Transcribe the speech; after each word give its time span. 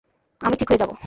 আমি 0.41 0.55
ঠিক 0.55 0.67
হয়ে 0.69 0.81
যাব। 0.81 0.91